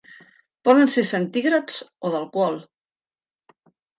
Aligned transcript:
Poden 0.67 0.87
ser 0.93 1.03
centígrads 1.09 1.77
o 2.09 2.13
d'alcohol. 2.15 2.57